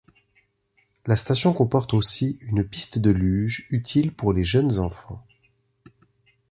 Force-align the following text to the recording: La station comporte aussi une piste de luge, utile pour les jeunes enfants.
La 1.05 1.15
station 1.15 1.53
comporte 1.53 1.93
aussi 1.93 2.39
une 2.41 2.63
piste 2.67 2.97
de 2.97 3.11
luge, 3.11 3.67
utile 3.69 4.11
pour 4.11 4.33
les 4.33 4.43
jeunes 4.43 4.79
enfants. 4.79 5.23